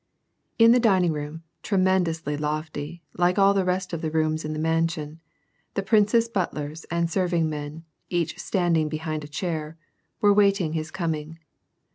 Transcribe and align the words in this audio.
In 0.57 0.71
the 0.71 0.79
dining 0.79 1.13
room, 1.13 1.43
tremendously 1.61 2.35
lofty, 2.35 3.03
like 3.17 3.37
all 3.37 3.53
the 3.53 3.63
rest 3.63 3.93
of 3.93 4.01
the 4.01 4.09
rooms 4.09 4.43
in 4.43 4.51
the 4.53 4.57
mansion, 4.57 5.21
the 5.75 5.83
prince's 5.83 6.27
butlers 6.27 6.85
and 6.85 7.07
serving 7.07 7.47
men, 7.47 7.85
each 8.09 8.39
standing 8.39 8.89
behind 8.89 9.23
a 9.23 9.27
chair, 9.27 9.77
were 10.19 10.33
waiting 10.33 10.73
his 10.73 10.89
coming. 10.89 11.37